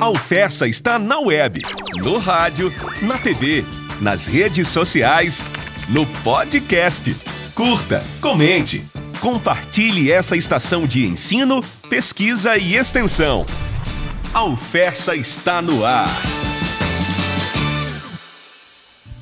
[0.00, 1.60] A Alfessa está na web,
[1.96, 3.64] no rádio, na TV,
[4.00, 5.44] nas redes sociais,
[5.88, 7.14] no podcast.
[7.54, 8.84] Curta, comente,
[9.20, 13.44] compartilhe essa estação de ensino, pesquisa e extensão.
[14.32, 16.08] A Alfessa está no ar.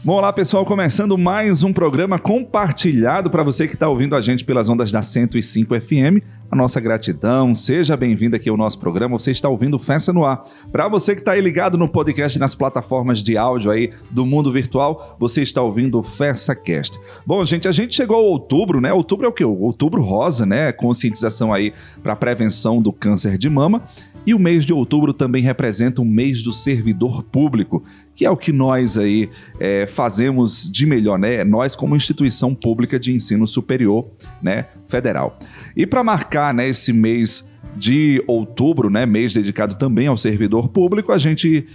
[0.06, 4.44] Bom, olá pessoal, começando mais um programa compartilhado para você que está ouvindo a gente
[4.44, 6.22] pelas ondas da 105 FM.
[6.48, 9.18] A nossa gratidão, seja bem-vindo aqui ao nosso programa.
[9.18, 10.44] Você está ouvindo Festa no Ar.
[10.70, 14.52] Para você que está aí ligado no podcast nas plataformas de áudio aí do mundo
[14.52, 16.96] virtual, você está ouvindo o FessaCast.
[17.26, 18.92] Bom, gente, a gente chegou ao outubro, né?
[18.92, 19.44] Outubro é o quê?
[19.44, 20.70] O outubro rosa, né?
[20.70, 23.82] Conscientização aí para prevenção do câncer de mama.
[24.24, 27.84] E o mês de outubro também representa o mês do servidor público,
[28.16, 29.28] que é o que nós aí
[29.60, 31.44] é, fazemos de melhor, né?
[31.44, 34.06] Nós como instituição pública de ensino superior,
[34.42, 35.38] né, federal.
[35.76, 41.12] E para marcar, né, esse mês de outubro, né, mês dedicado também ao servidor público,
[41.12, 41.66] a gente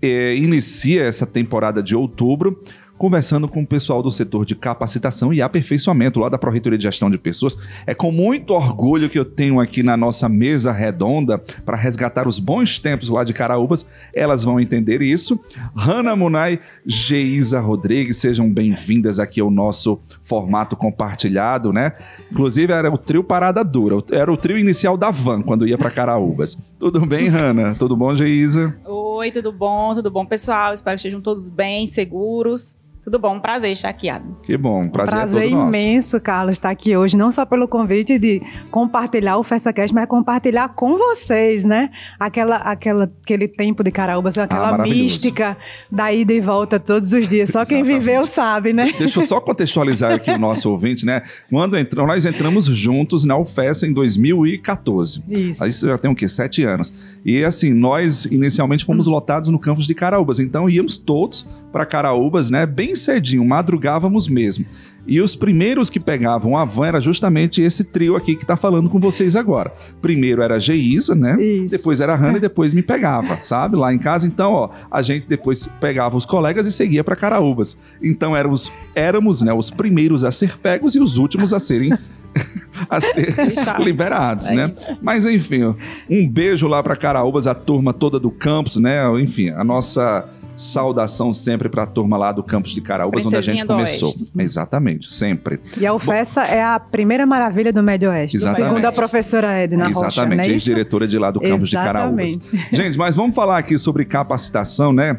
[0.00, 2.62] é, inicia essa temporada de outubro
[3.02, 7.10] conversando com o pessoal do setor de capacitação e aperfeiçoamento lá da Pró-Reitoria de Gestão
[7.10, 7.58] de Pessoas.
[7.84, 12.38] É com muito orgulho que eu tenho aqui na nossa mesa redonda para resgatar os
[12.38, 13.88] bons tempos lá de Caraúbas.
[14.14, 15.40] Elas vão entender isso.
[15.74, 21.94] Hanna Munay, Geisa Rodrigues, sejam bem-vindas aqui ao nosso formato compartilhado, né?
[22.30, 25.90] Inclusive era o trio Parada Dura, era o trio inicial da van quando ia para
[25.90, 26.56] Caraúbas.
[26.78, 27.74] Tudo bem, Hanna?
[27.74, 28.76] Tudo bom, Geisa?
[28.84, 29.92] Oi, tudo bom?
[29.92, 30.72] Tudo bom, pessoal?
[30.72, 32.80] Espero que estejam todos bem, seguros.
[33.04, 34.42] Tudo bom, um prazer estar aqui, Adams.
[34.42, 36.24] Que bom, prazer, um prazer é todo imenso, nosso.
[36.24, 40.96] Carlos, estar aqui hoje, não só pelo convite de compartilhar o FestaCast, mas compartilhar com
[40.96, 41.90] vocês, né?
[42.18, 45.56] Aquela, aquela, aquele tempo de Caraúbas, aquela Ah, mística
[45.90, 47.50] da ida e volta todos os dias.
[47.50, 48.92] Só quem viveu sabe, né?
[48.96, 51.22] Deixa eu só contextualizar aqui o nosso ouvinte, né?
[51.50, 55.24] Quando entramos, nós entramos juntos na UFES em 2014.
[55.28, 55.64] Isso.
[55.64, 56.28] Aí Isso já tem o quê?
[56.28, 56.92] Sete anos.
[57.24, 62.50] E assim, nós inicialmente fomos lotados no campus de Caraúbas, então íamos todos para Caraúbas,
[62.50, 62.66] né?
[62.66, 64.66] Bem cedinho, madrugávamos mesmo.
[65.04, 68.88] E os primeiros que pegavam a van era justamente esse trio aqui que tá falando
[68.88, 69.72] com vocês agora.
[70.00, 71.36] Primeiro era a Geisa, né?
[71.42, 71.76] Isso.
[71.76, 73.74] Depois era a Hannah e depois me pegava, sabe?
[73.74, 77.76] Lá em casa, então, ó, a gente depois pegava os colegas e seguia para Caraúbas.
[78.00, 81.90] Então éramos, éramos, né, os primeiros a ser pegos e os últimos a serem
[82.88, 83.34] a ser
[83.80, 84.68] liberados, É né?
[84.68, 84.96] isso.
[85.02, 85.74] Mas enfim, ó,
[86.08, 89.02] um beijo lá para Caraúbas, a turma toda do campus, né?
[89.20, 90.28] Enfim, a nossa
[90.62, 94.08] saudação sempre para a turma lá do campus de Caraúbas, onde a gente começou.
[94.08, 94.28] Oeste.
[94.38, 95.60] Exatamente, sempre.
[95.76, 98.68] E a UFESA é a primeira maravilha do Médio Oeste, Exatamente.
[98.68, 102.30] segundo a professora Edna Rocha, Exatamente, não é ex-diretora de lá do campus de Caraúbas.
[102.30, 102.76] Exatamente.
[102.76, 105.18] Gente, mas vamos falar aqui sobre capacitação, né?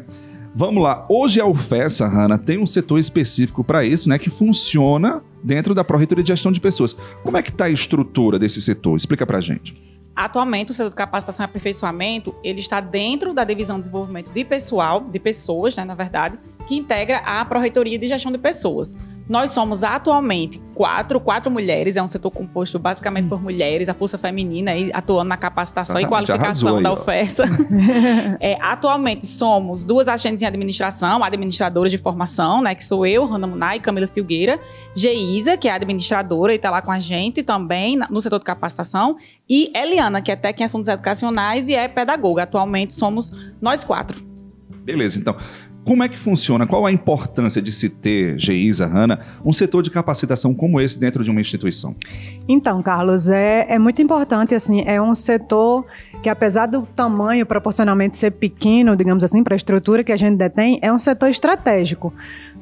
[0.56, 1.04] Vamos lá.
[1.08, 4.18] Hoje a UFESA, Hanna, tem um setor específico para isso, né?
[4.18, 6.96] Que funciona dentro da Pró-Reitoria de Gestão de Pessoas.
[7.24, 8.96] Como é que está a estrutura desse setor?
[8.96, 9.76] Explica pra gente.
[10.14, 14.44] Atualmente, o setor de capacitação e aperfeiçoamento, ele está dentro da divisão de desenvolvimento de
[14.44, 16.38] pessoal, de pessoas, né, na verdade,
[16.68, 18.96] que integra a Pró-Reitoria de Gestão de Pessoas.
[19.28, 24.18] Nós somos atualmente quatro, quatro mulheres, é um setor composto basicamente por mulheres, a força
[24.18, 27.00] feminina aí atuando na capacitação e qualificação da aí, ó.
[27.00, 27.44] UFESA.
[28.40, 32.74] É, atualmente somos duas assistentes em administração, administradoras de formação, né?
[32.74, 34.58] Que sou eu, Randa Munay, Camila Filgueira,
[34.94, 39.16] Geisa, que é administradora e está lá com a gente também no setor de capacitação,
[39.48, 42.42] e Eliana, que é técnica em assuntos educacionais e é pedagoga.
[42.42, 43.30] Atualmente somos
[43.60, 44.34] nós quatro.
[44.84, 45.36] Beleza, então.
[45.84, 46.66] Como é que funciona?
[46.66, 51.22] Qual a importância de se ter, Geisa, Hanna, um setor de capacitação como esse dentro
[51.22, 51.94] de uma instituição?
[52.48, 55.84] Então, Carlos, é, é muito importante, assim, é um setor
[56.22, 60.38] que apesar do tamanho proporcionalmente ser pequeno, digamos assim, para a estrutura que a gente
[60.38, 62.14] detém, é um setor estratégico.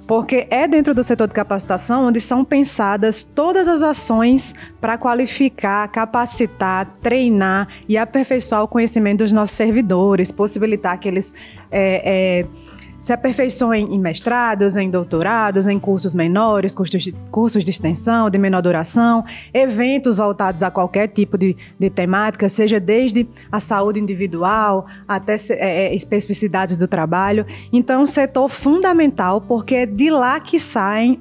[0.04, 5.86] Porque é dentro do setor de capacitação onde são pensadas todas as ações para qualificar,
[5.88, 11.32] capacitar, treinar e aperfeiçoar o conhecimento dos nossos servidores, possibilitar que eles
[11.70, 12.46] é, é,
[13.02, 18.38] se aperfeiçoem em mestrados, em doutorados, em cursos menores, cursos de, cursos de extensão, de
[18.38, 24.86] menor duração, eventos voltados a qualquer tipo de, de temática, seja desde a saúde individual
[25.08, 27.44] até é, é, especificidades do trabalho.
[27.72, 31.20] Então, é um setor fundamental, porque é de lá que saem.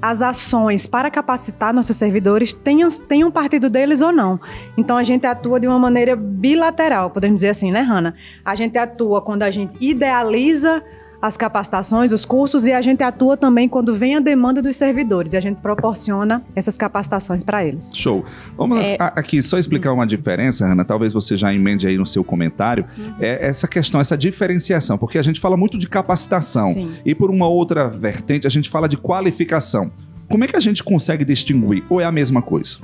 [0.00, 4.40] As ações para capacitar nossos servidores tenham, tenham partido deles ou não.
[4.76, 8.14] Então a gente atua de uma maneira bilateral, podemos dizer assim, né, Hanna?
[8.44, 10.82] A gente atua quando a gente idealiza
[11.20, 15.32] as capacitações, os cursos, e a gente atua também quando vem a demanda dos servidores
[15.32, 17.90] e a gente proporciona essas capacitações para eles.
[17.94, 18.24] Show.
[18.56, 20.84] Vamos É- a- aqui só explicar uma diferença, Ana.
[20.84, 22.84] Talvez você já emende aí no seu comentário.
[23.20, 26.94] É essa questão, essa diferenciação, porque a gente fala muito de capacitação Sim.
[27.04, 29.90] e por uma outra vertente a gente fala de qualificação.
[30.28, 31.84] Como é que a gente consegue distinguir?
[31.88, 32.78] Ou é a mesma coisa?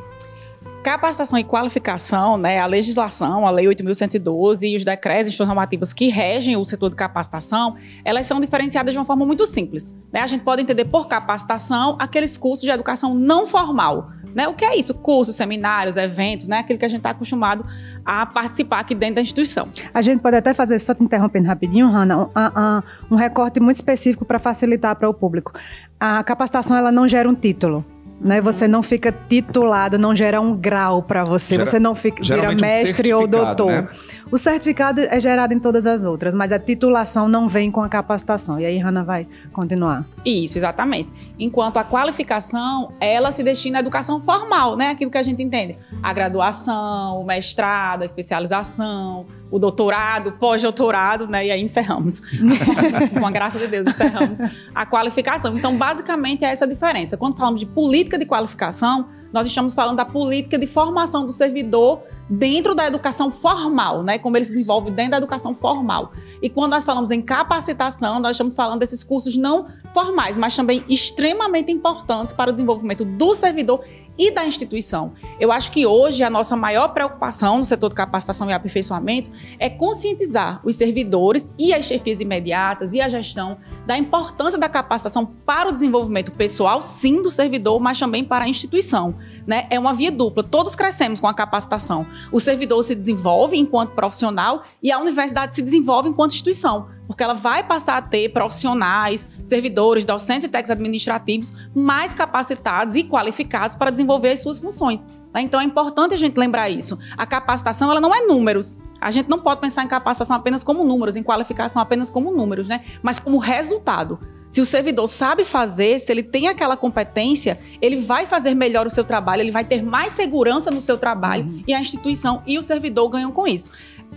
[0.82, 6.08] Capacitação e qualificação, né, a legislação, a Lei 8.112 e os decretos e normativas que
[6.08, 9.94] regem o setor de capacitação, elas são diferenciadas de uma forma muito simples.
[10.12, 10.20] Né?
[10.20, 14.10] A gente pode entender por capacitação aqueles cursos de educação não formal.
[14.34, 14.48] Né?
[14.48, 14.92] O que é isso?
[14.92, 16.58] Cursos, seminários, eventos, né?
[16.58, 17.64] aquilo que a gente está acostumado
[18.04, 19.68] a participar aqui dentro da instituição.
[19.94, 24.24] A gente pode até fazer, só te interrompendo rapidinho, Hanna, um, um, recorte muito específico
[24.24, 25.52] para facilitar para o público.
[26.00, 27.84] A capacitação ela não gera um título
[28.22, 28.40] né?
[28.40, 32.52] Você não fica titulado, não gera um grau para você, gera, você não fica, vira
[32.54, 33.70] mestre um ou doutor.
[33.70, 33.88] Né?
[34.32, 37.88] O certificado é gerado em todas as outras, mas a titulação não vem com a
[37.88, 38.58] capacitação.
[38.58, 40.06] E aí, Hanna vai continuar.
[40.24, 41.12] Isso, exatamente.
[41.38, 44.88] Enquanto a qualificação, ela se destina à educação formal, né?
[44.88, 45.76] Aquilo que a gente entende.
[46.02, 51.48] A graduação, o mestrado, a especialização, o doutorado, pós-doutorado, né?
[51.48, 52.22] E aí encerramos.
[53.12, 54.38] com a graça de Deus, encerramos
[54.74, 55.58] a qualificação.
[55.58, 57.18] Então, basicamente, é essa a diferença.
[57.18, 62.02] Quando falamos de política de qualificação, nós estamos falando da política de formação do servidor
[62.28, 64.18] dentro da educação formal, né?
[64.18, 66.12] Como ele se desenvolve dentro da educação formal.
[66.40, 70.84] E quando nós falamos em capacitação, nós estamos falando desses cursos não formais, mas também
[70.88, 73.84] extremamente importantes para o desenvolvimento do servidor
[74.18, 75.12] e da instituição.
[75.40, 79.68] Eu acho que hoje a nossa maior preocupação no setor de capacitação e aperfeiçoamento é
[79.68, 85.68] conscientizar os servidores e as chefias imediatas e a gestão da importância da capacitação para
[85.68, 89.14] o desenvolvimento pessoal, sim, do servidor, mas também para a instituição.
[89.46, 89.66] Né?
[89.70, 90.42] É uma via dupla.
[90.42, 92.06] Todos crescemos com a capacitação.
[92.30, 97.34] O servidor se desenvolve enquanto profissional e a universidade se desenvolve enquanto instituição porque ela
[97.34, 103.90] vai passar a ter profissionais, servidores, docentes e técnicos administrativos mais capacitados e qualificados para
[103.90, 105.06] desenvolver as suas funções.
[105.40, 106.98] Então é importante a gente lembrar isso.
[107.16, 108.78] A capacitação ela não é números.
[109.00, 112.68] A gente não pode pensar em capacitação apenas como números, em qualificação apenas como números,
[112.68, 112.84] né?
[113.02, 114.18] Mas como resultado.
[114.52, 118.90] Se o servidor sabe fazer, se ele tem aquela competência, ele vai fazer melhor o
[118.90, 121.62] seu trabalho, ele vai ter mais segurança no seu trabalho uhum.
[121.66, 123.70] e a instituição e o servidor ganham com isso.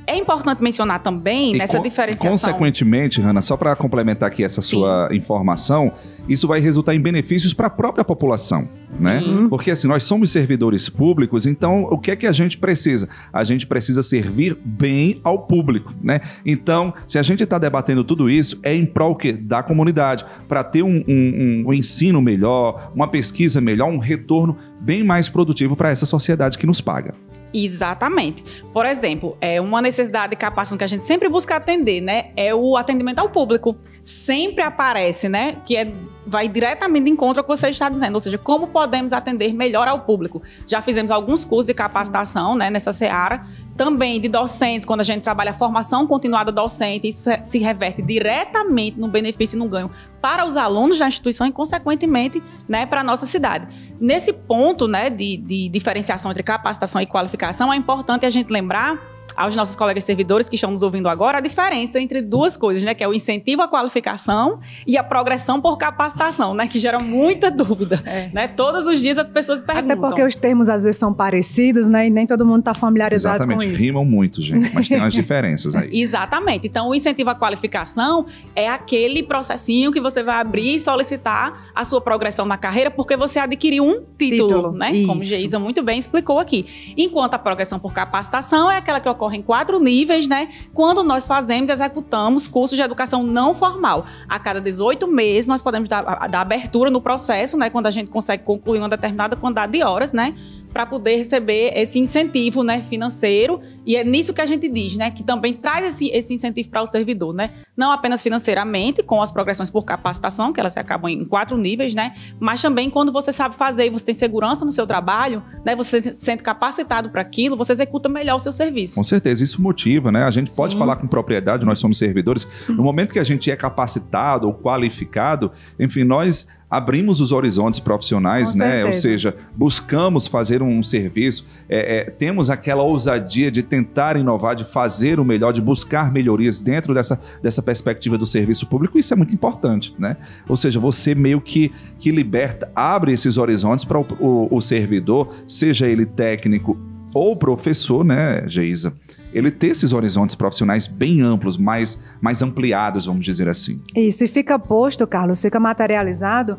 [0.07, 2.31] É importante mencionar também e nessa diferenciação.
[2.31, 4.77] Consequentemente, Hanna, só para complementar aqui essa Sim.
[4.77, 5.91] sua informação,
[6.27, 8.67] isso vai resultar em benefícios para a própria população,
[8.99, 9.19] né?
[9.19, 9.43] Sim.
[9.43, 9.47] né?
[9.49, 13.09] Porque assim, nós somos servidores públicos, então o que é que a gente precisa?
[13.31, 16.21] A gente precisa servir bem ao público, né?
[16.45, 20.63] Então, se a gente está debatendo tudo isso, é em prol que da comunidade, para
[20.63, 25.89] ter um, um, um ensino melhor, uma pesquisa melhor, um retorno bem mais produtivo para
[25.89, 27.13] essa sociedade que nos paga.
[27.57, 28.43] Exatamente.
[28.73, 32.31] Por exemplo, é uma necessidade de capacitação que a gente sempre busca atender, né?
[32.35, 33.77] É o atendimento ao público.
[34.05, 35.57] Sempre aparece, né?
[35.65, 35.91] Que é
[36.27, 39.87] vai diretamente de encontro ao que você está dizendo, ou seja, como podemos atender melhor
[39.87, 40.41] ao público.
[40.65, 43.41] Já fizemos alguns cursos de capacitação né, nessa seara,
[43.77, 48.99] também de docentes, quando a gente trabalha a formação continuada docente, isso se reverte diretamente
[48.99, 49.91] no benefício e no ganho
[50.21, 53.67] para os alunos da instituição e, consequentemente, né, para a nossa cidade.
[53.99, 59.14] Nesse ponto né, de, de diferenciação entre capacitação e qualificação, é importante a gente lembrar
[59.35, 62.93] aos nossos colegas servidores que estão nos ouvindo agora a diferença entre duas coisas, né?
[62.93, 66.67] Que é o incentivo à qualificação e a progressão por capacitação, né?
[66.67, 68.29] Que gera muita dúvida, é.
[68.33, 68.47] né?
[68.47, 69.91] Todos os dias as pessoas perguntam.
[69.91, 72.07] Até porque os termos às vezes são parecidos, né?
[72.07, 73.57] E nem todo mundo está familiarizado Exatamente.
[73.57, 73.83] com isso.
[73.83, 75.89] Rimam muito, gente, mas tem umas diferenças aí.
[75.91, 76.67] Exatamente.
[76.67, 81.83] Então, o incentivo à qualificação é aquele processinho que você vai abrir e solicitar a
[81.83, 84.71] sua progressão na carreira porque você adquiriu um título, título.
[84.71, 84.91] né?
[84.91, 85.07] Isso.
[85.07, 86.93] Como Geisa muito bem explicou aqui.
[86.97, 90.49] Enquanto a progressão por capacitação é aquela que ocorre ocorre em quatro níveis, né?
[90.73, 94.05] Quando nós fazemos e executamos cursos de educação não formal.
[94.29, 97.69] A cada 18 meses, nós podemos dar, dar abertura no processo, né?
[97.69, 100.35] Quando a gente consegue concluir uma determinada quantidade de horas, né?
[100.75, 103.61] para poder receber esse incentivo né, financeiro.
[103.85, 105.09] E é nisso que a gente diz, né?
[105.09, 107.51] Que também traz esse, esse incentivo para o servidor, né?
[107.77, 112.13] Não apenas financeiramente, com as progressões por capacitação, que elas acabam em quatro níveis, né?
[112.41, 115.77] Mas também quando você sabe fazer e você tem segurança no seu trabalho, né?
[115.77, 118.99] Você se sente capacitado para aquilo, você executa melhor o seu serviço.
[119.15, 120.23] Certeza, isso motiva, né?
[120.23, 120.57] A gente Sim.
[120.57, 122.45] pode falar com propriedade, nós somos servidores.
[122.67, 128.51] No momento que a gente é capacitado ou qualificado, enfim, nós abrimos os horizontes profissionais,
[128.51, 128.65] Com né?
[128.65, 128.87] Certeza.
[128.87, 134.65] Ou seja, buscamos fazer um serviço, é, é, temos aquela ousadia de tentar inovar, de
[134.65, 138.99] fazer o melhor, de buscar melhorias dentro dessa, dessa perspectiva do serviço público.
[138.99, 140.17] Isso é muito importante, né?
[140.49, 145.33] Ou seja, você meio que, que liberta, abre esses horizontes para o, o, o servidor,
[145.47, 146.77] seja ele técnico
[147.15, 148.93] ou professor, né, Geisa?
[149.35, 153.81] Ele ter esses horizontes profissionais bem amplos, mais, mais ampliados, vamos dizer assim.
[153.93, 156.57] Isso, e fica posto, Carlos, fica materializado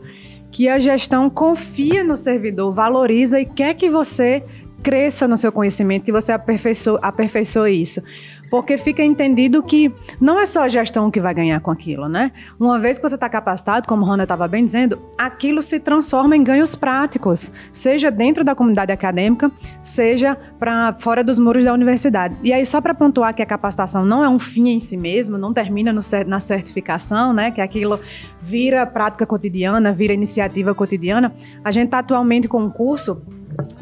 [0.53, 4.45] que a gestão confia no servidor, valoriza e quer que você
[4.83, 8.03] cresça no seu conhecimento, que você aperfeiçoe, aperfeiçoe isso.
[8.51, 12.33] Porque fica entendido que não é só a gestão que vai ganhar com aquilo, né?
[12.59, 16.43] Uma vez que você está capacitado, como Rona estava bem dizendo, aquilo se transforma em
[16.43, 19.51] ganhos práticos, seja dentro da comunidade acadêmica,
[19.83, 22.37] seja para fora dos muros da universidade.
[22.43, 25.37] E aí, só para pontuar que a capacitação não é um fim em si mesmo,
[25.37, 27.51] não termina no, na certificação, né?
[27.51, 28.01] Que aquilo
[28.43, 31.35] vira prática cotidiana, vira iniciativa cotidiana.
[31.65, 33.21] A gente está atualmente com um curso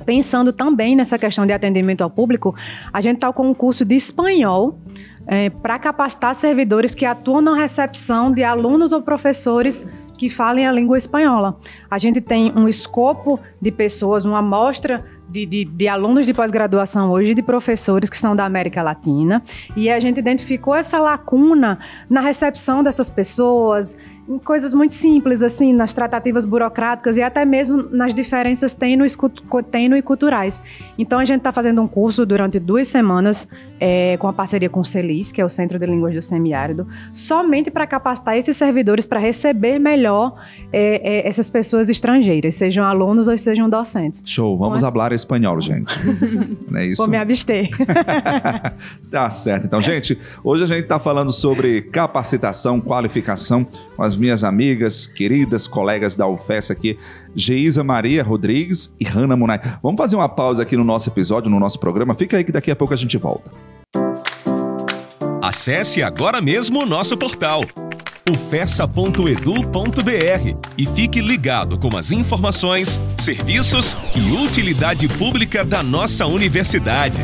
[0.04, 2.54] Pensando também nessa questão de atendimento ao público,
[2.92, 4.78] a gente está com um curso de espanhol
[5.26, 10.72] é, para capacitar servidores que atuam na recepção de alunos ou professores que falem a
[10.72, 11.58] língua espanhola.
[11.90, 17.10] A gente tem um escopo de pessoas, uma amostra de, de, de, alunos de pós-graduação
[17.10, 19.42] hoje, de professores que são da América Latina,
[19.76, 21.78] e a gente identificou essa lacuna
[22.08, 23.96] na recepção dessas pessoas,
[24.28, 29.06] em coisas muito simples, assim, nas tratativas burocráticas e até mesmo nas diferenças tênue
[29.98, 30.62] e culturais.
[30.98, 33.46] Então, a gente está fazendo um curso durante duas semanas
[33.78, 36.86] é, com a parceria com o CELIS, que é o Centro de Línguas do Semiárido,
[37.12, 40.34] somente para capacitar esses servidores para receber melhor
[40.72, 44.22] é, é, essas pessoas estrangeiras, sejam alunos ou sejam docentes.
[44.24, 45.94] Show, vamos então, falar espanhol, gente.
[46.70, 47.02] Não é isso?
[47.02, 47.68] Vou me abster.
[49.10, 49.66] tá certo.
[49.66, 53.66] Então, gente, hoje a gente está falando sobre capacitação, qualificação
[53.96, 56.98] com as minhas amigas, queridas colegas da UFES aqui,
[57.34, 59.60] Geisa Maria Rodrigues e Hanna Munay.
[59.82, 62.14] Vamos fazer uma pausa aqui no nosso episódio, no nosso programa.
[62.14, 63.50] Fica aí que daqui a pouco a gente volta.
[65.42, 67.62] Acesse agora mesmo o nosso portal
[68.26, 69.34] ufessa.edu.br
[70.78, 77.22] e fique ligado com as informações, serviços e utilidade pública da nossa universidade.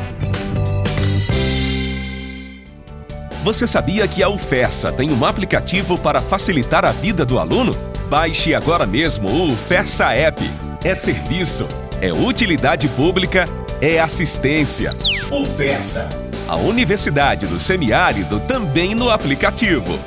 [3.42, 7.74] Você sabia que a UFESA tem um aplicativo para facilitar a vida do aluno?
[8.10, 10.42] Baixe agora mesmo o UFESA App.
[10.84, 11.66] É serviço,
[12.02, 13.48] é utilidade pública,
[13.80, 14.90] é assistência.
[15.30, 16.06] UFESA.
[16.46, 19.98] A Universidade do Semiárido também no aplicativo.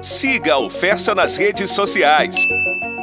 [0.00, 2.36] Siga a UFESA nas redes sociais.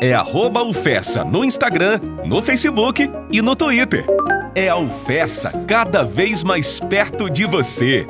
[0.01, 4.05] É arroba UFESA no Instagram, no Facebook e no Twitter.
[4.53, 8.07] É a UFESA cada vez mais perto de você.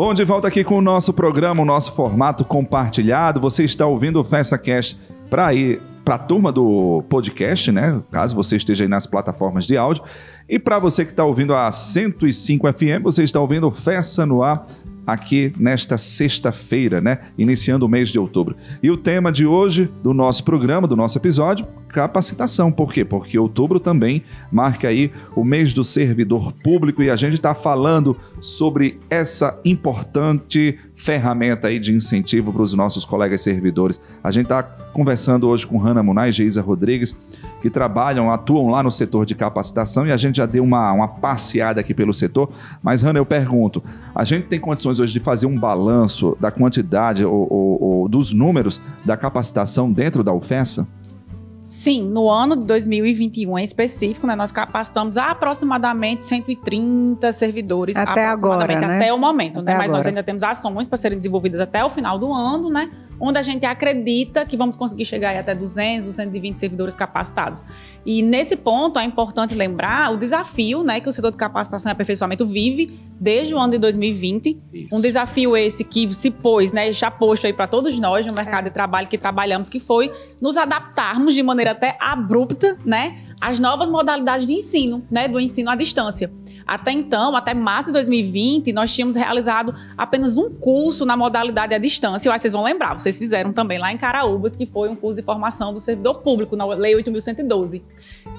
[0.00, 3.38] Bom, de volta aqui com o nosso programa, o nosso formato compartilhado.
[3.38, 8.00] Você está ouvindo o FessaCast para ir para a turma do podcast, né?
[8.10, 10.02] Caso você esteja aí nas plataformas de áudio.
[10.48, 14.66] E para você que está ouvindo a 105 FM, você está ouvindo Festa no Ar
[15.12, 17.18] aqui nesta sexta-feira, né?
[17.36, 18.56] Iniciando o mês de outubro.
[18.82, 22.70] E o tema de hoje do nosso programa, do nosso episódio, capacitação.
[22.70, 23.04] Por quê?
[23.04, 28.16] Porque outubro também marca aí o mês do servidor público e a gente está falando
[28.40, 34.02] sobre essa importante ferramenta aí de incentivo para os nossos colegas servidores.
[34.22, 37.18] A gente está conversando hoje com Hanna Munay e Geisa Rodrigues,
[37.60, 41.08] que trabalham, atuam lá no setor de capacitação e a gente já deu uma, uma
[41.08, 42.50] passeada aqui pelo setor.
[42.82, 43.82] Mas, Hanna, eu pergunto:
[44.14, 48.32] a gente tem condições hoje de fazer um balanço da quantidade ou, ou, ou dos
[48.32, 50.86] números da capacitação dentro da UFESA?
[51.62, 58.66] Sim, no ano de 2021 em específico, né, nós capacitamos aproximadamente 130 servidores até agora,
[58.66, 58.96] né?
[58.96, 59.74] até o momento, né?
[59.74, 59.98] Mas agora.
[59.98, 62.90] nós ainda temos ações para serem desenvolvidas até o final do ano, né?
[63.20, 67.62] Onde a gente acredita que vamos conseguir chegar até 200, 220 servidores capacitados.
[68.04, 71.92] E nesse ponto é importante lembrar o desafio né, que o setor de capacitação e
[71.92, 74.58] aperfeiçoamento vive desde o ano de 2020.
[74.72, 74.96] Isso.
[74.96, 78.64] Um desafio esse que se pôs, né, já posto aí para todos nós no mercado
[78.64, 80.10] de trabalho que trabalhamos, que foi
[80.40, 85.70] nos adaptarmos de maneira até abrupta, né, às novas modalidades de ensino, né, do ensino
[85.70, 86.32] à distância.
[86.66, 91.78] Até então, até março de 2020, nós tínhamos realizado apenas um curso na modalidade à
[91.78, 92.28] distância.
[92.28, 94.96] Eu acho que vocês vão lembrar, vocês fizeram também lá em Caraúbas, que foi um
[94.96, 97.82] curso de formação do servidor público, na Lei 8.112.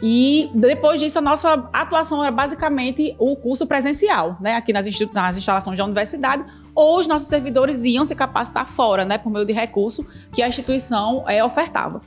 [0.01, 5.37] E depois disso, a nossa atuação era basicamente o curso presencial, né, aqui nas, nas
[5.37, 9.53] instalações da universidade, ou os nossos servidores iam se capacitar fora, né, por meio de
[9.53, 12.01] recurso que a instituição é, ofertava.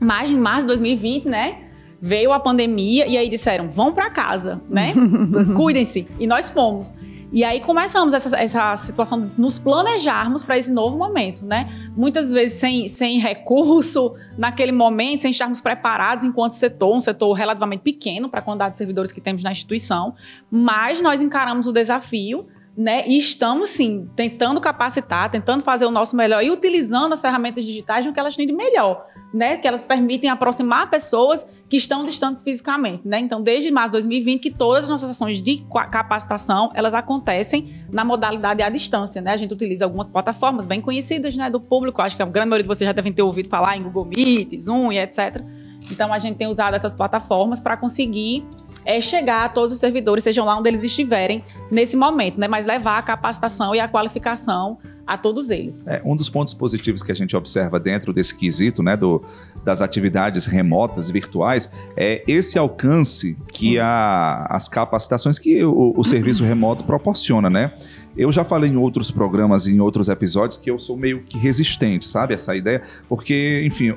[0.00, 1.67] Mas em março de 2020, né,
[2.00, 4.92] veio a pandemia e aí disseram: vão para casa, né?
[5.56, 6.06] Cuidem-se.
[6.18, 6.92] E nós fomos.
[7.30, 11.68] E aí começamos essa, essa situação de nos planejarmos para esse novo momento, né?
[11.94, 17.82] Muitas vezes sem, sem recurso naquele momento, sem estarmos preparados enquanto setor, um setor relativamente
[17.82, 20.14] pequeno para a quantidade de servidores que temos na instituição,
[20.50, 22.46] mas nós encaramos o desafio
[22.78, 23.02] né?
[23.08, 28.06] E estamos, sim, tentando capacitar, tentando fazer o nosso melhor e utilizando as ferramentas digitais
[28.06, 29.04] no que elas têm de melhor,
[29.34, 29.56] né?
[29.56, 33.18] Que elas permitem aproximar pessoas que estão distantes fisicamente, né?
[33.18, 38.04] Então, desde março de 2020, que todas as nossas ações de capacitação, elas acontecem na
[38.04, 39.32] modalidade à distância, né?
[39.32, 42.00] A gente utiliza algumas plataformas bem conhecidas, né, do público.
[42.00, 44.56] Acho que a grande maioria de vocês já devem ter ouvido falar em Google Meet,
[44.60, 45.42] Zoom e etc.,
[45.90, 48.44] Então a gente tem usado essas plataformas para conseguir
[48.88, 52.48] é chegar a todos os servidores, sejam lá onde eles estiverem nesse momento, né?
[52.48, 55.86] Mas levar a capacitação e a qualificação a todos eles.
[55.86, 59.22] É, um dos pontos positivos que a gente observa dentro desse quesito, né, do,
[59.62, 66.42] das atividades remotas virtuais, é esse alcance que a, as capacitações que o, o serviço
[66.42, 67.72] remoto proporciona, né?
[68.18, 72.06] Eu já falei em outros programas, em outros episódios, que eu sou meio que resistente,
[72.06, 72.34] sabe?
[72.34, 72.82] Essa ideia.
[73.08, 73.94] Porque, enfim,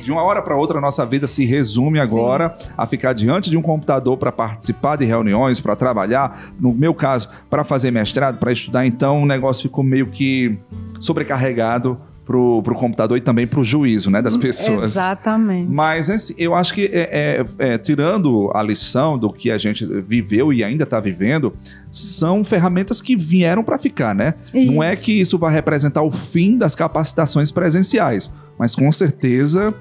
[0.00, 2.68] de uma hora para outra, a nossa vida se resume agora Sim.
[2.78, 6.54] a ficar diante de um computador para participar de reuniões, para trabalhar.
[6.58, 8.86] No meu caso, para fazer mestrado, para estudar.
[8.86, 10.56] Então, o negócio ficou meio que
[11.00, 14.82] sobrecarregado pro, pro computador e também pro juízo, né, das pessoas.
[14.82, 15.70] Exatamente.
[15.70, 19.84] Mas assim, eu acho que é, é, é, tirando a lição do que a gente
[20.02, 21.54] viveu e ainda está vivendo,
[21.90, 24.34] são ferramentas que vieram para ficar, né?
[24.52, 24.72] Isso.
[24.72, 29.74] Não é que isso vai representar o fim das capacitações presenciais, mas com certeza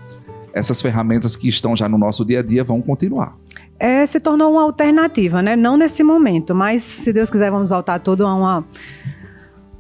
[0.53, 3.35] essas ferramentas que estão já no nosso dia a dia vão continuar.
[3.79, 5.55] É, se tornou uma alternativa, né?
[5.55, 8.65] Não nesse momento, mas se Deus quiser, vamos voltar tudo a uma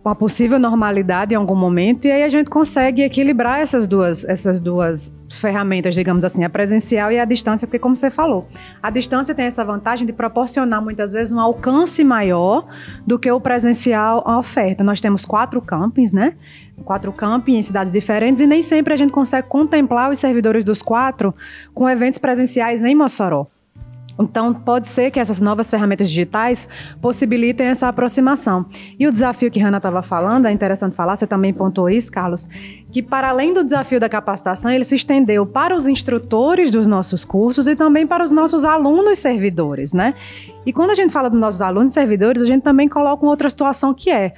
[0.03, 4.59] uma possível normalidade em algum momento e aí a gente consegue equilibrar essas duas essas
[4.59, 8.47] duas ferramentas, digamos assim, a presencial e a distância, porque como você falou,
[8.81, 12.67] a distância tem essa vantagem de proporcionar muitas vezes um alcance maior
[13.05, 14.83] do que o presencial a oferta.
[14.83, 16.35] Nós temos quatro campings, né?
[16.85, 20.81] Quatro campings em cidades diferentes e nem sempre a gente consegue contemplar os servidores dos
[20.81, 21.33] quatro
[21.73, 23.47] com eventos presenciais em Mossoró.
[24.19, 26.67] Então, pode ser que essas novas ferramentas digitais
[27.01, 28.65] possibilitem essa aproximação.
[28.99, 32.47] E o desafio que Hanna estava falando, é interessante falar, você também pontuou isso, Carlos,
[32.91, 37.25] que para além do desafio da capacitação, ele se estendeu para os instrutores dos nossos
[37.25, 40.13] cursos e também para os nossos alunos servidores, né?
[40.65, 43.49] E quando a gente fala dos nossos alunos servidores, a gente também coloca uma outra
[43.49, 44.33] situação que é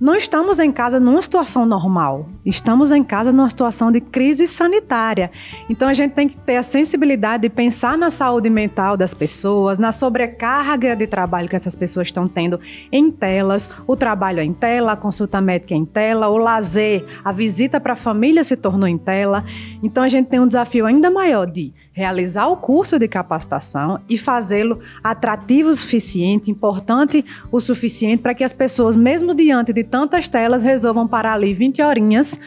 [0.00, 5.30] não estamos em casa numa situação normal, estamos em casa numa situação de crise sanitária.
[5.70, 9.78] Então a gente tem que ter a sensibilidade de pensar na saúde mental das pessoas,
[9.78, 12.58] na sobrecarga de trabalho que essas pessoas estão tendo
[12.90, 17.80] em telas, o trabalho em tela, a consulta médica em tela, o lazer, a visita
[17.80, 19.44] para a família se tornou em tela.
[19.80, 24.18] Então a gente tem um desafio ainda maior de realizar o curso de capacitação e
[24.18, 30.28] fazê-lo atrativo o suficiente, importante o suficiente para que as pessoas, mesmo diante de tantas
[30.28, 32.38] telas, resolvam parar ali 20 horinhas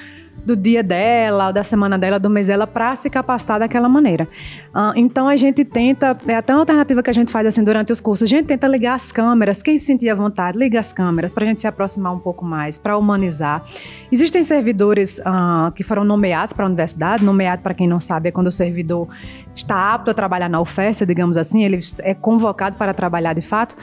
[0.48, 4.30] do dia dela, da semana dela, do mês dela, para se capacitar daquela maneira.
[4.74, 7.92] Uh, então a gente tenta, é até uma alternativa que a gente faz assim durante
[7.92, 10.94] os cursos, a gente tenta ligar as câmeras, quem se sentir à vontade, liga as
[10.94, 13.62] câmeras para a gente se aproximar um pouco mais, para humanizar.
[14.10, 18.32] Existem servidores uh, que foram nomeados para a universidade, nomeado para quem não sabe é
[18.32, 19.10] quando o servidor
[19.54, 23.76] está apto a trabalhar na UFES, digamos assim, ele é convocado para trabalhar de fato,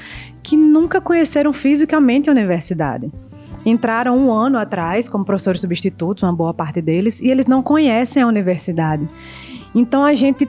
[0.42, 3.12] que nunca conheceram fisicamente a universidade
[3.64, 8.22] entraram um ano atrás como professores substitutos, uma boa parte deles, e eles não conhecem
[8.22, 9.08] a universidade.
[9.74, 10.48] Então a gente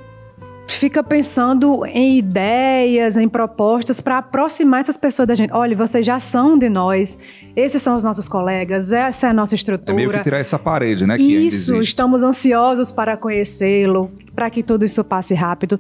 [0.78, 5.52] fica pensando em ideias, em propostas para aproximar essas pessoas da gente.
[5.54, 7.18] Olha, vocês já são de nós,
[7.56, 9.92] esses são os nossos colegas, essa é a nossa estrutura.
[9.92, 11.18] É meio que tirar essa parede, né?
[11.18, 15.80] isso, estamos ansiosos para conhecê-lo, para que tudo isso passe rápido.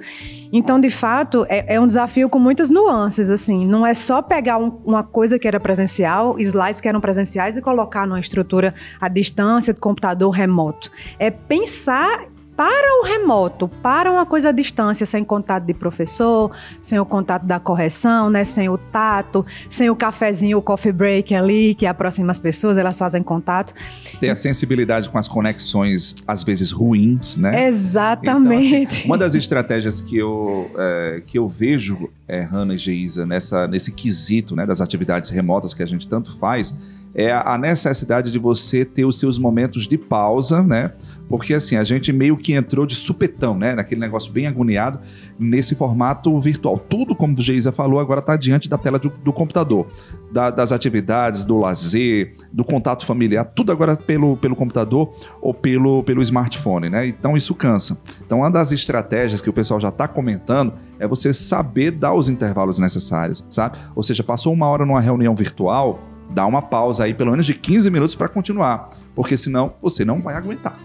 [0.52, 3.66] Então, de fato, é, é, um desafio com muitas nuances, assim.
[3.66, 7.62] Não é só pegar um, uma coisa que era presencial, slides que eram presenciais e
[7.62, 10.90] colocar numa estrutura à distância, de computador remoto.
[11.20, 16.98] É pensar para o remoto, para uma coisa à distância, sem contato de professor, sem
[17.00, 21.76] o contato da correção, né, sem o tato, sem o cafezinho, o coffee break ali,
[21.76, 23.74] que aproxima as pessoas, elas fazem contato.
[24.20, 27.68] Ter a sensibilidade com as conexões, às vezes ruins, né?
[27.68, 28.76] Exatamente.
[28.76, 33.68] Então, assim, uma das estratégias que eu, é, que eu vejo, é, e Geisa, nessa,
[33.68, 36.78] nesse quesito né, das atividades remotas que a gente tanto faz,
[37.16, 40.92] é a necessidade de você ter os seus momentos de pausa, né?
[41.30, 43.74] Porque assim, a gente meio que entrou de supetão, né?
[43.74, 45.00] Naquele negócio bem agoniado,
[45.40, 46.78] nesse formato virtual.
[46.78, 49.88] Tudo, como o Geisa falou, agora está diante da tela do, do computador.
[50.30, 56.04] Da, das atividades, do lazer, do contato familiar, tudo agora pelo, pelo computador ou pelo,
[56.04, 57.08] pelo smartphone, né?
[57.08, 57.98] Então isso cansa.
[58.26, 62.30] Então, uma das estratégias que o pessoal já está comentando é você saber dar os
[62.30, 63.78] intervalos necessários, sabe?
[63.96, 66.00] Ou seja, passou uma hora numa reunião virtual,
[66.30, 70.22] dá uma pausa aí, pelo menos de 15 minutos para continuar, porque senão você não
[70.22, 70.78] vai aguentar.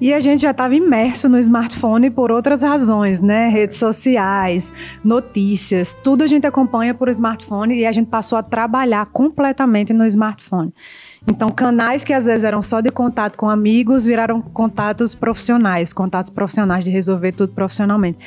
[0.00, 3.48] E a gente já estava imerso no smartphone por outras razões, né?
[3.48, 9.06] Redes sociais, notícias, tudo a gente acompanha por smartphone e a gente passou a trabalhar
[9.06, 10.72] completamente no smartphone.
[11.26, 16.30] Então, canais que às vezes eram só de contato com amigos viraram contatos profissionais, contatos
[16.30, 18.18] profissionais de resolver tudo profissionalmente.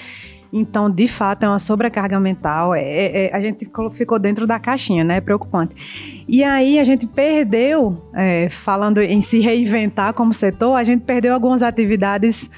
[0.52, 2.74] Então, de fato, é uma sobrecarga mental.
[2.74, 5.18] É, é, a gente ficou dentro da caixinha, né?
[5.18, 6.24] É preocupante.
[6.28, 11.34] E aí a gente perdeu, é, falando em se reinventar como setor, a gente perdeu
[11.34, 12.50] algumas atividades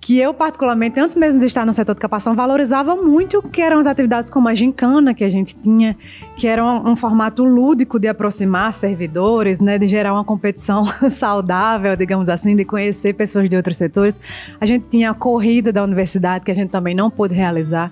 [0.00, 3.78] que eu, particularmente, antes mesmo de estar no setor de capacitação, valorizava muito que eram
[3.78, 5.96] as atividades como a gincana que a gente tinha,
[6.36, 11.96] que era um, um formato lúdico de aproximar servidores, né, de gerar uma competição saudável,
[11.96, 14.20] digamos assim, de conhecer pessoas de outros setores.
[14.60, 17.90] A gente tinha a corrida da universidade, que a gente também não pôde realizar.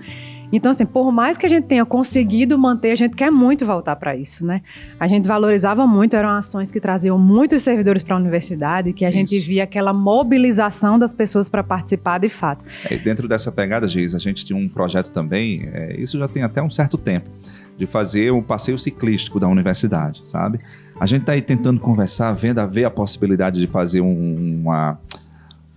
[0.52, 3.96] Então, assim, por mais que a gente tenha conseguido manter, a gente quer muito voltar
[3.96, 4.62] para isso, né?
[4.98, 9.08] A gente valorizava muito, eram ações que traziam muitos servidores para a universidade, que a
[9.08, 9.18] isso.
[9.18, 12.64] gente via aquela mobilização das pessoas para participar de fato.
[12.90, 16.42] É, dentro dessa pegada, Giz, a gente tinha um projeto também, é, isso já tem
[16.42, 17.28] até um certo tempo,
[17.76, 20.60] de fazer um passeio ciclístico da universidade, sabe?
[20.98, 24.98] A gente está aí tentando conversar, vendo a ver a possibilidade de fazer um, uma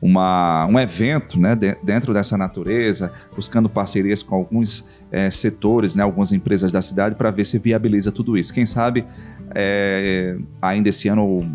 [0.01, 6.03] uma, um evento né, de, dentro dessa natureza, buscando parcerias com alguns é, setores, né,
[6.03, 8.53] algumas empresas da cidade, para ver se viabiliza tudo isso.
[8.53, 9.05] Quem sabe
[9.53, 11.45] é, ainda esse ano,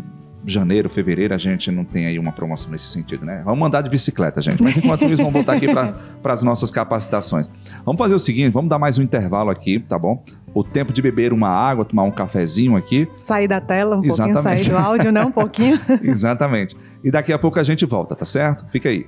[0.45, 3.41] janeiro, fevereiro, a gente não tem aí uma promoção nesse sentido, né?
[3.43, 4.61] Vamos andar de bicicleta, gente.
[4.61, 7.49] Mas enquanto isso, vamos voltar aqui para as nossas capacitações.
[7.83, 10.23] Vamos fazer o seguinte, vamos dar mais um intervalo aqui, tá bom?
[10.53, 13.07] O tempo de beber uma água, tomar um cafezinho aqui.
[13.19, 14.33] Sair da tela um Exatamente.
[14.41, 15.27] pouquinho, sair do áudio, não?
[15.27, 15.79] Um pouquinho.
[16.03, 16.77] Exatamente.
[17.05, 18.65] E daqui a pouco a gente volta, tá certo?
[18.71, 19.05] Fica aí.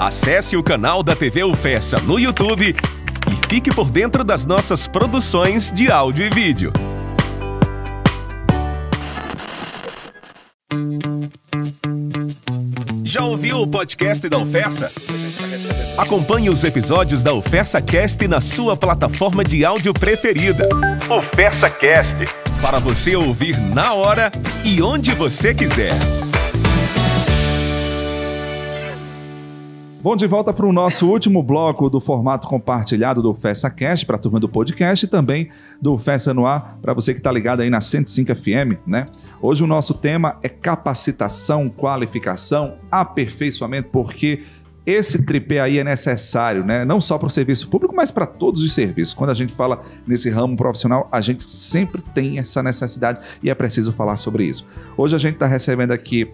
[0.00, 2.74] Acesse o canal da TV UFESA no YouTube
[3.30, 6.72] e fique por dentro das nossas produções de áudio e vídeo.
[13.04, 14.90] Já ouviu o podcast da UFESA?
[15.98, 20.66] Acompanhe os episódios da UFESA Cast na sua plataforma de áudio preferida.
[21.10, 24.30] UFESA Cast para você ouvir na hora
[24.64, 25.92] e onde você quiser.
[30.00, 34.16] Bom, de volta para o nosso último bloco do formato compartilhado do Festa Cast para
[34.16, 37.60] a turma do podcast e também do Festa no Ar para você que está ligado
[37.60, 39.06] aí na 105 FM, né?
[39.40, 44.42] Hoje o nosso tema é capacitação, qualificação, aperfeiçoamento, porque
[44.84, 46.84] esse tripé aí é necessário, né?
[46.84, 49.14] Não só para o serviço público, mas para todos os serviços.
[49.14, 53.54] Quando a gente fala nesse ramo profissional, a gente sempre tem essa necessidade e é
[53.54, 54.66] preciso falar sobre isso.
[54.96, 56.28] Hoje a gente está recebendo aqui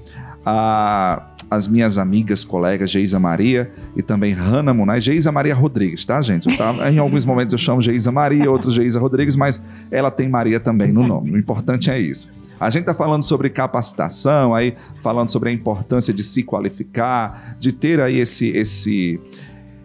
[0.47, 6.21] a, as minhas amigas, colegas Geisa Maria e também Hanna Munay, Geisa Maria Rodrigues, tá,
[6.23, 6.49] gente?
[6.91, 10.91] Em alguns momentos eu chamo Geisa Maria, outros Geisa Rodrigues, mas ela tem Maria também
[10.91, 11.33] no nome.
[11.33, 12.33] O importante é isso.
[12.61, 17.73] A gente está falando sobre capacitação, aí falando sobre a importância de se qualificar, de
[17.73, 19.21] ter aí esse, esse,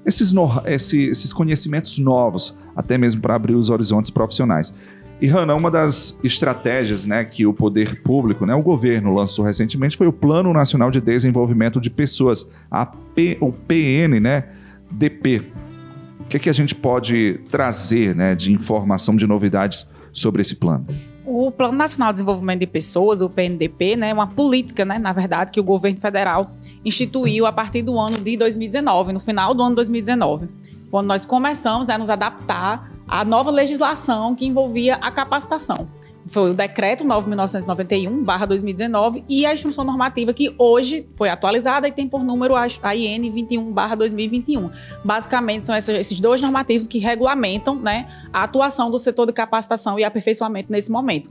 [0.05, 4.73] esses, no, esse, esses conhecimentos novos, até mesmo para abrir os horizontes profissionais.
[5.21, 9.95] E, Hanna, uma das estratégias né, que o poder público, né, o governo lançou recentemente
[9.95, 14.45] foi o Plano Nacional de Desenvolvimento de Pessoas, a P, o PN, né.
[14.91, 20.55] O que, é que a gente pode trazer né, de informação, de novidades sobre esse
[20.55, 20.85] plano?
[21.35, 25.11] O Plano Nacional de Desenvolvimento de Pessoas, o PNDP, né, é uma política, né, na
[25.11, 26.51] verdade, que o governo federal
[26.85, 30.47] instituiu a partir do ano de 2019, no final do ano de 2019,
[30.91, 35.89] quando nós começamos a nos adaptar à nova legislação que envolvia a capacitação
[36.25, 42.23] foi o decreto 9.991/2019 e a instrução normativa que hoje foi atualizada e tem por
[42.23, 44.71] número a IN 21/2021.
[45.03, 50.03] Basicamente são esses dois normativos que regulamentam, né, a atuação do setor de capacitação e
[50.03, 51.29] aperfeiçoamento nesse momento.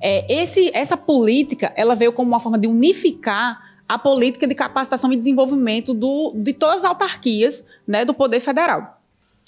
[0.00, 5.12] É, esse, essa política ela veio como uma forma de unificar a política de capacitação
[5.12, 8.95] e desenvolvimento do, de todas as autarquias né, do Poder Federal.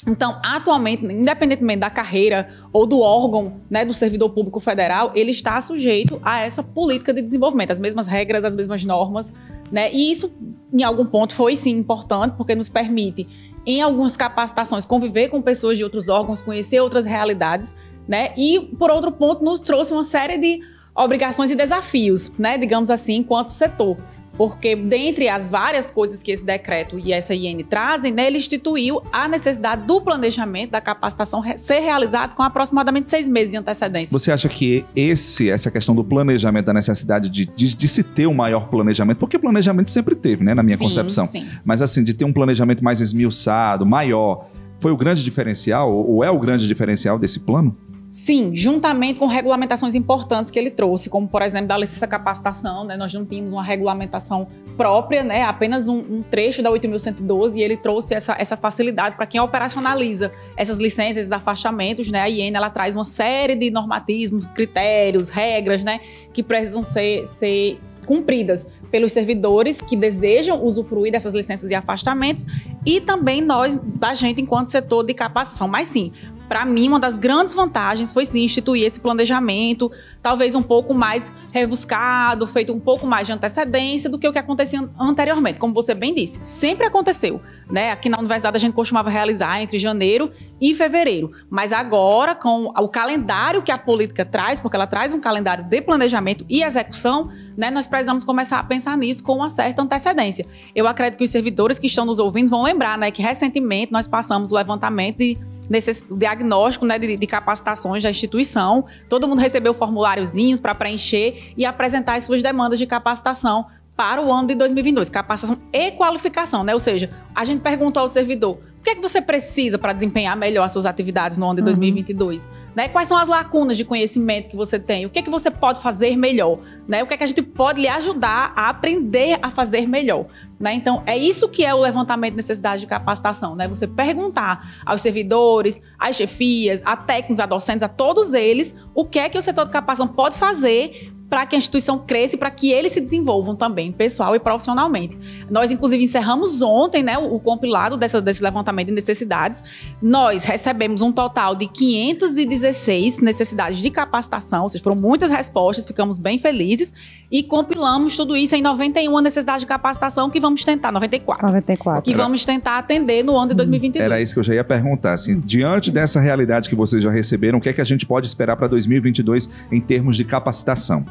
[0.07, 5.61] Então, atualmente, independentemente da carreira ou do órgão né, do servidor público federal, ele está
[5.61, 9.33] sujeito a essa política de desenvolvimento, as mesmas regras, as mesmas normas.
[9.73, 9.93] Né?
[9.93, 10.33] E isso,
[10.73, 13.29] em algum ponto, foi sim importante, porque nos permite,
[13.67, 17.75] em algumas capacitações, conviver com pessoas de outros órgãos, conhecer outras realidades.
[18.07, 18.33] Né?
[18.37, 20.61] E, por outro ponto, nos trouxe uma série de
[20.95, 23.97] obrigações e desafios, né, digamos assim, enquanto setor
[24.39, 29.03] porque dentre as várias coisas que esse decreto e essa IN trazem, né, ele instituiu
[29.13, 34.17] a necessidade do planejamento da capacitação ser realizado com aproximadamente seis meses de antecedência.
[34.17, 38.29] Você acha que esse, essa questão do planejamento, da necessidade de, de, de se ter
[38.29, 41.45] um maior planejamento, porque planejamento sempre teve, né, na minha sim, concepção, sim.
[41.65, 44.47] mas assim, de ter um planejamento mais esmiuçado, maior,
[44.79, 47.77] foi o grande diferencial, ou é o grande diferencial desse plano?
[48.11, 52.97] Sim, juntamente com regulamentações importantes que ele trouxe, como por exemplo da licença capacitação, né?
[52.97, 55.43] nós não tínhamos uma regulamentação própria, né?
[55.43, 60.33] apenas um, um trecho da 8.112 e ele trouxe essa, essa facilidade para quem operacionaliza
[60.57, 62.11] essas licenças, esses afastamentos.
[62.11, 62.21] Né?
[62.21, 66.01] A IEN ela traz uma série de normatismos, critérios, regras né?
[66.33, 72.47] que precisam ser, ser cumpridas pelos servidores que desejam usufruir dessas licenças e afastamentos
[72.87, 75.69] e também nós, da gente, enquanto setor de capacitação.
[75.69, 76.11] Mas sim,
[76.49, 79.91] para mim, uma das grandes vantagens foi sim instituir esse planejamento,
[80.23, 84.39] talvez um pouco mais rebuscado, feito um pouco mais de antecedência do que o que
[84.39, 85.59] acontecia anteriormente.
[85.59, 87.41] Como você bem disse, sempre aconteceu.
[87.71, 87.91] Né?
[87.91, 91.31] Aqui na universidade a gente costumava realizar entre janeiro e fevereiro.
[91.51, 95.83] Mas agora, com o calendário que a política traz, porque ela traz um calendário de
[95.83, 100.47] planejamento e execução, né, nós precisamos começar a pensar nisso com uma certa antecedência.
[100.75, 104.09] Eu acredito que os servidores que estão nos ouvindo vão lembrar né, que recentemente nós
[104.09, 108.87] passamos o levantamento de nesse diagnóstico né, de, de, capacitações da instituição.
[109.09, 114.33] Todo mundo recebeu formuláriozinhos para preencher e apresentar as suas demandas de capacitação para o
[114.33, 116.73] ano de 2022, capacitação e qualificação, né?
[116.73, 120.37] Ou seja, a gente perguntou ao servidor, o que é que você precisa para desempenhar
[120.37, 122.45] melhor as suas atividades no ano de 2022?
[122.45, 122.51] Uhum.
[122.77, 122.89] Né?
[122.89, 125.05] Quais são as lacunas de conhecimento que você tem?
[125.05, 126.61] O que é que você pode fazer melhor?
[126.87, 127.03] Né?
[127.03, 130.27] O que é que a gente pode lhe ajudar a aprender a fazer melhor?
[130.61, 130.75] Né?
[130.75, 133.57] Então, é isso que é o levantamento de necessidade de capacitação.
[133.57, 133.67] Né?
[133.67, 139.19] Você perguntar aos servidores, às chefias, a técnicos, a docentes, a todos eles, o que
[139.19, 142.51] é que o setor de capacitação pode fazer para que a instituição cresça e para
[142.51, 145.19] que eles se desenvolvam também, pessoal e profissionalmente.
[145.51, 149.63] Nós, inclusive, encerramos ontem né, o, o compilado dessa, desse levantamento de necessidades.
[150.01, 156.19] Nós recebemos um total de 516 necessidades de capacitação, ou seja, foram muitas respostas, ficamos
[156.19, 156.95] bem felizes
[157.31, 161.47] e compilamos tudo isso em 91 necessidades de capacitação que vamos tentar, 94.
[161.47, 162.03] 94.
[162.03, 164.05] Que vamos tentar atender no ano de 2022.
[164.05, 165.13] Era isso que eu já ia perguntar.
[165.13, 168.27] Assim, diante dessa realidade que vocês já receberam, o que é que a gente pode
[168.27, 171.05] esperar para 2022 em termos de capacitação?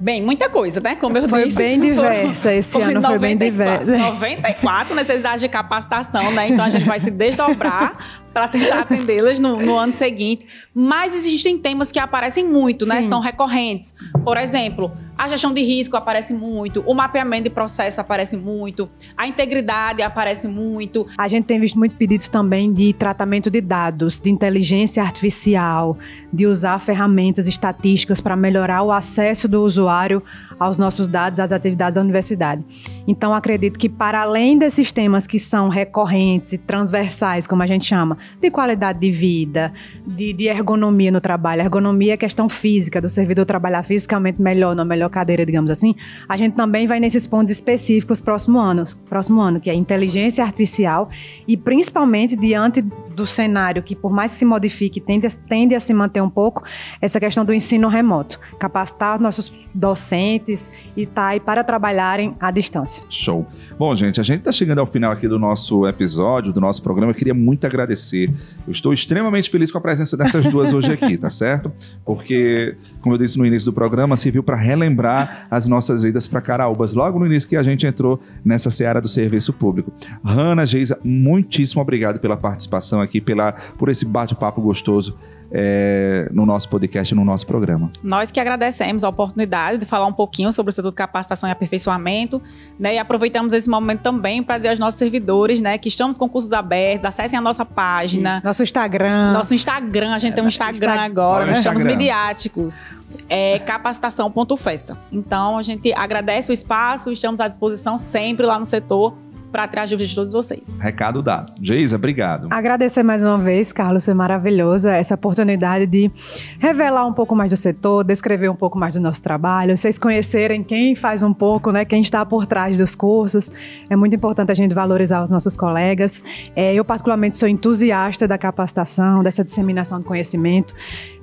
[0.00, 0.94] Bem, muita coisa, né?
[0.96, 1.56] Como eu foi disse.
[1.58, 3.84] Bem diversa, esse foi ano 94, foi bem diversa.
[3.84, 6.48] 94 necessidades de capacitação, né?
[6.48, 10.46] Então a gente vai se desdobrar para tentar atendê-las no, no, ano seguinte.
[10.74, 13.02] Mas existem temas que aparecem muito, né?
[13.02, 13.08] Sim.
[13.08, 13.94] São recorrentes.
[14.24, 19.26] Por exemplo, a gestão de risco aparece muito, o mapeamento de processo aparece muito, a
[19.26, 21.08] integridade aparece muito.
[21.18, 25.98] A gente tem visto muitos pedidos também de tratamento de dados, de inteligência artificial,
[26.32, 30.22] de usar ferramentas estatísticas para melhorar o acesso do usuário
[30.58, 32.64] aos nossos dados, às atividades da universidade.
[33.06, 37.86] Então, acredito que para além desses temas que são recorrentes e transversais, como a gente
[37.86, 39.72] chama, de qualidade de vida,
[40.06, 44.84] de, de ergonomia no trabalho, ergonomia é questão física, do servidor trabalhar fisicamente melhor, na
[44.84, 45.94] melhor cadeira, digamos assim,
[46.28, 51.08] a gente também vai nesses pontos específicos próximo ano, próximo ano, que é inteligência artificial
[51.46, 52.84] e principalmente diante
[53.18, 56.62] do cenário que, por mais que se modifique, tende, tende a se manter um pouco,
[57.00, 58.40] essa questão do ensino remoto.
[58.58, 63.04] Capacitar nossos docentes e tá aí para trabalharem à distância.
[63.10, 63.46] Show.
[63.78, 67.12] Bom, gente, a gente está chegando ao final aqui do nosso episódio, do nosso programa.
[67.12, 68.30] Eu queria muito agradecer.
[68.66, 71.72] Eu estou extremamente feliz com a presença dessas duas hoje aqui, tá certo?
[72.04, 76.40] Porque, como eu disse no início do programa, serviu para relembrar as nossas idas para
[76.40, 79.92] Caraúbas, logo no início que a gente entrou nessa seara do serviço público.
[80.24, 85.18] Hanna, Geisa, muitíssimo obrigado pela participação aqui aqui pela, por esse bate-papo gostoso
[85.50, 87.90] é, no nosso podcast, no nosso programa.
[88.02, 91.52] Nós que agradecemos a oportunidade de falar um pouquinho sobre o setor de capacitação e
[91.52, 92.40] aperfeiçoamento,
[92.78, 92.94] né?
[92.94, 96.52] E aproveitamos esse momento também para dizer aos nossos servidores, né, que estamos com cursos
[96.52, 98.36] abertos, acessem a nossa página.
[98.36, 98.44] Isso.
[98.44, 99.32] Nosso Instagram.
[99.32, 101.52] Nosso Instagram, a gente é, tem um Instagram Insta agora, né?
[101.52, 102.84] Estamos midiáticos.
[103.28, 104.98] É capacitação.festa.
[105.10, 109.16] Então, a gente agradece o espaço, estamos à disposição sempre lá no setor
[109.50, 110.78] para dúvidas de todos vocês.
[110.80, 111.52] Recado dado.
[111.60, 112.48] Geisa, obrigado.
[112.50, 116.10] Agradecer mais uma vez, Carlos, foi maravilhoso essa oportunidade de
[116.58, 120.62] revelar um pouco mais do setor, descrever um pouco mais do nosso trabalho, vocês conhecerem
[120.62, 123.50] quem faz um pouco, né, quem está por trás dos cursos.
[123.88, 126.24] É muito importante a gente valorizar os nossos colegas.
[126.54, 130.74] É, eu, particularmente, sou entusiasta da capacitação, dessa disseminação de conhecimento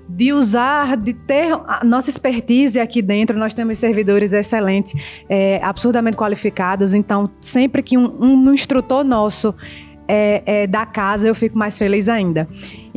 [0.07, 3.37] de usar, de ter a nossa expertise aqui dentro.
[3.37, 4.93] Nós temos servidores excelentes,
[5.27, 6.93] é, absurdamente qualificados.
[6.93, 9.53] Então, sempre que um, um instrutor nosso
[10.07, 12.47] é, é, da casa, eu fico mais feliz ainda.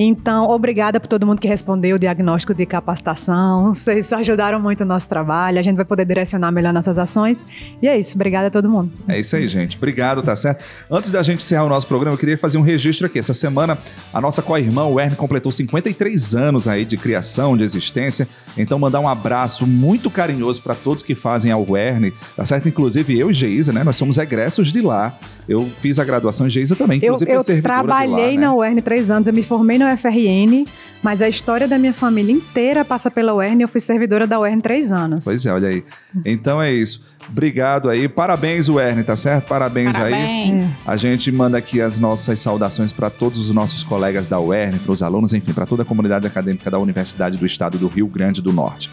[0.00, 3.74] Então, obrigada por todo mundo que respondeu o diagnóstico de capacitação.
[3.74, 5.58] Vocês ajudaram muito o nosso trabalho.
[5.58, 7.44] A gente vai poder direcionar melhor nossas ações.
[7.82, 8.14] E é isso.
[8.14, 8.92] Obrigada a todo mundo.
[9.08, 9.76] É isso aí, gente.
[9.76, 10.64] Obrigado, tá certo?
[10.88, 13.18] Antes da gente encerrar o nosso programa, eu queria fazer um registro aqui.
[13.18, 13.76] Essa semana,
[14.14, 18.28] a nossa co-irmã, o Erne, completou 53 anos aí de criação, de existência.
[18.56, 22.68] Então, mandar um abraço muito carinhoso para todos que fazem a UERN, tá certo?
[22.68, 23.82] Inclusive eu e Geisa, né?
[23.82, 25.18] Nós somos egressos de lá.
[25.48, 26.98] Eu fiz a graduação em Geisa também.
[26.98, 28.46] Inclusive, eu, eu trabalhei lá, né?
[28.46, 30.66] na UERN três anos, eu me formei na UFRN,
[31.02, 33.60] mas a história da minha família inteira passa pela UERN.
[33.60, 35.24] Eu fui servidora da UERN três anos.
[35.24, 35.84] Pois é, olha aí.
[36.24, 37.04] Então é isso.
[37.28, 38.08] Obrigado aí.
[38.08, 39.46] Parabéns, UERN, tá certo?
[39.46, 40.64] Parabéns, Parabéns.
[40.64, 40.70] aí.
[40.86, 44.92] A gente manda aqui as nossas saudações para todos os nossos colegas da UERN, para
[44.92, 48.42] os alunos, enfim, para toda a comunidade acadêmica da Universidade do Estado do Rio Grande
[48.42, 48.90] do Norte.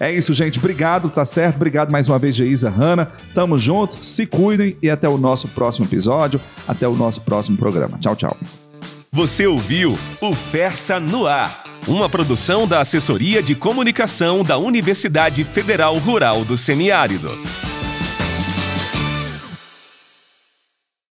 [0.00, 0.58] É isso, gente.
[0.58, 1.56] Obrigado, tá certo?
[1.56, 3.10] Obrigado mais uma vez, Geisa Hanna.
[3.34, 7.98] Tamo junto, se cuidem e até o nosso próximo episódio, até o nosso próximo programa.
[7.98, 8.67] Tchau, tchau.
[9.10, 15.96] Você ouviu o Fersa no Ar, uma produção da Assessoria de Comunicação da Universidade Federal
[15.96, 17.30] Rural do Semiárido.